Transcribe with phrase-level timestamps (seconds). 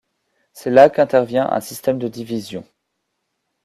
[0.53, 2.65] C'est là qu’intervient un système de division.